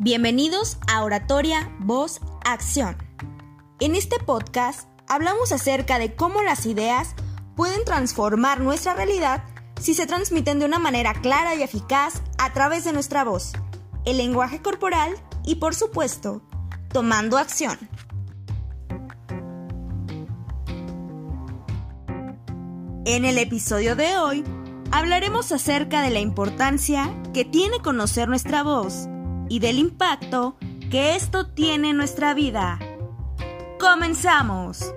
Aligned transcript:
Bienvenidos 0.00 0.78
a 0.86 1.02
Oratoria 1.02 1.74
Voz 1.80 2.20
Acción. 2.44 2.96
En 3.80 3.96
este 3.96 4.20
podcast 4.20 4.88
hablamos 5.08 5.50
acerca 5.50 5.98
de 5.98 6.14
cómo 6.14 6.40
las 6.42 6.66
ideas 6.66 7.16
pueden 7.56 7.84
transformar 7.84 8.60
nuestra 8.60 8.94
realidad 8.94 9.42
si 9.80 9.94
se 9.94 10.06
transmiten 10.06 10.60
de 10.60 10.66
una 10.66 10.78
manera 10.78 11.14
clara 11.14 11.56
y 11.56 11.64
eficaz 11.64 12.22
a 12.38 12.52
través 12.52 12.84
de 12.84 12.92
nuestra 12.92 13.24
voz, 13.24 13.54
el 14.04 14.18
lenguaje 14.18 14.62
corporal 14.62 15.16
y 15.44 15.56
por 15.56 15.74
supuesto, 15.74 16.42
tomando 16.92 17.36
acción. 17.36 17.76
En 23.04 23.24
el 23.24 23.36
episodio 23.36 23.96
de 23.96 24.16
hoy 24.16 24.44
hablaremos 24.92 25.50
acerca 25.50 26.02
de 26.02 26.10
la 26.10 26.20
importancia 26.20 27.12
que 27.34 27.44
tiene 27.44 27.80
conocer 27.80 28.28
nuestra 28.28 28.62
voz 28.62 29.08
y 29.48 29.58
del 29.58 29.78
impacto 29.78 30.56
que 30.90 31.16
esto 31.16 31.48
tiene 31.48 31.90
en 31.90 31.96
nuestra 31.96 32.34
vida. 32.34 32.78
¡Comenzamos! 33.78 34.94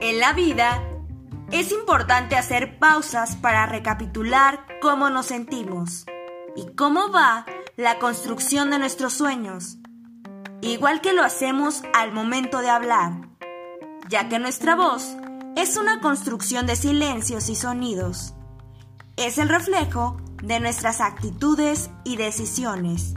En 0.00 0.20
la 0.20 0.32
vida 0.34 0.82
es 1.50 1.72
importante 1.72 2.36
hacer 2.36 2.78
pausas 2.78 3.36
para 3.36 3.66
recapitular 3.66 4.66
cómo 4.82 5.08
nos 5.08 5.26
sentimos 5.26 6.04
y 6.54 6.74
cómo 6.74 7.10
va 7.10 7.46
la 7.76 7.98
construcción 7.98 8.70
de 8.70 8.78
nuestros 8.78 9.14
sueños, 9.14 9.78
igual 10.60 11.00
que 11.00 11.14
lo 11.14 11.22
hacemos 11.22 11.82
al 11.94 12.12
momento 12.12 12.58
de 12.60 12.68
hablar, 12.68 13.12
ya 14.08 14.28
que 14.28 14.38
nuestra 14.38 14.76
voz 14.76 15.16
es 15.56 15.76
una 15.76 16.00
construcción 16.00 16.66
de 16.66 16.76
silencios 16.76 17.48
y 17.48 17.54
sonidos 17.54 18.34
es 19.16 19.38
el 19.38 19.48
reflejo 19.48 20.16
de 20.42 20.60
nuestras 20.60 21.00
actitudes 21.00 21.90
y 22.04 22.16
decisiones. 22.16 23.14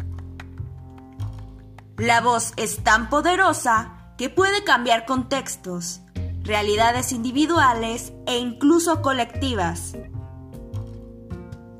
La 1.97 2.21
voz 2.21 2.53
es 2.57 2.83
tan 2.83 3.09
poderosa 3.09 4.13
que 4.17 4.29
puede 4.29 4.63
cambiar 4.63 5.05
contextos, 5.05 6.01
realidades 6.43 7.11
individuales 7.11 8.13
e 8.27 8.37
incluso 8.37 9.01
colectivas. 9.01 9.95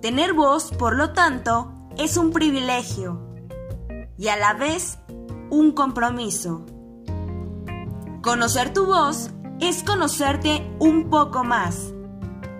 Tener 0.01 0.33
voz, 0.33 0.71
por 0.71 0.95
lo 0.95 1.13
tanto, 1.13 1.71
es 1.97 2.17
un 2.17 2.31
privilegio 2.31 3.21
y 4.17 4.29
a 4.29 4.38
la 4.38 4.53
vez 4.53 4.97
un 5.49 5.71
compromiso. 5.71 6.65
Conocer 8.21 8.73
tu 8.73 8.85
voz 8.85 9.29
es 9.59 9.83
conocerte 9.83 10.67
un 10.79 11.09
poco 11.09 11.43
más 11.43 11.93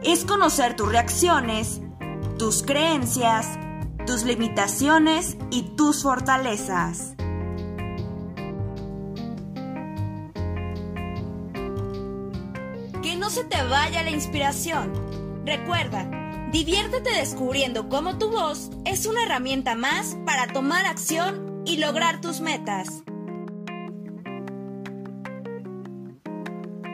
es 0.08 0.24
conocer 0.24 0.78
tus 0.78 0.88
reacciones, 0.88 1.82
tus 2.40 2.64
creencias, 2.64 3.60
tus 4.06 4.24
limitaciones 4.24 5.38
y 5.52 5.64
tus 5.76 6.04
fortalezas. 6.04 7.14
Que 13.02 13.18
no 13.18 13.30
se 13.30 13.44
te 13.44 13.62
vaya 13.64 14.02
la 14.04 14.12
inspiración. 14.12 14.94
Recuerda, 15.46 16.10
diviértete 16.54 17.10
descubriendo 17.12 17.90
cómo 17.90 18.18
tu 18.18 18.30
voz 18.30 18.70
es 18.86 19.08
una 19.08 19.24
herramienta 19.24 19.76
más 19.76 20.16
para 20.26 20.48
tomar 20.48 20.86
acción 20.86 21.64
y 21.66 21.78
lograr 21.80 22.22
tus 22.22 22.40
metas. 22.40 23.04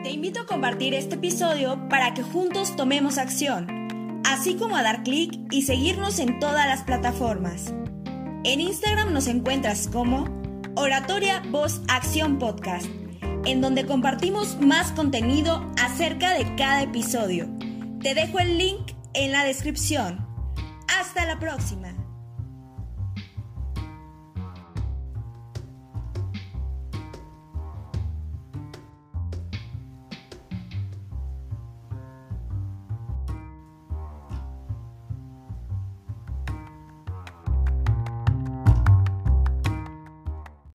Te 0.04 0.10
invito 0.10 0.40
a 0.40 0.46
compartir 0.46 0.92
este 0.92 1.14
episodio 1.14 1.88
para 1.88 2.12
que 2.12 2.22
juntos 2.22 2.76
tomemos 2.76 3.16
acción, 3.16 4.20
así 4.26 4.54
como 4.54 4.76
a 4.76 4.82
dar 4.82 5.02
clic 5.02 5.32
y 5.50 5.62
seguirnos 5.62 6.18
en 6.18 6.38
todas 6.38 6.66
las 6.66 6.82
plataformas. 6.82 7.72
En 8.44 8.60
Instagram 8.60 9.14
nos 9.14 9.28
encuentras 9.28 9.88
como 9.88 10.28
Oratoria 10.76 11.42
Voz 11.48 11.80
Acción 11.88 12.38
Podcast, 12.38 12.86
en 13.46 13.62
donde 13.62 13.86
compartimos 13.86 14.60
más 14.60 14.92
contenido 14.92 15.66
acerca 15.82 16.34
de 16.34 16.54
cada 16.54 16.82
episodio. 16.82 17.48
Te 18.02 18.14
dejo 18.14 18.40
el 18.40 18.58
link 18.58 18.92
en 19.14 19.32
la 19.32 19.46
descripción. 19.46 20.28
Hasta 21.00 21.24
la 21.24 21.38
próxima. 21.38 21.94